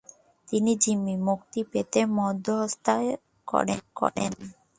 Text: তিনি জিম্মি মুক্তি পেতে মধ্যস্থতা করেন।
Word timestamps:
তিনি 0.47 0.71
জিম্মি 0.83 1.15
মুক্তি 1.27 1.59
পেতে 1.71 1.99
মধ্যস্থতা 2.17 2.95
করেন। 3.97 4.31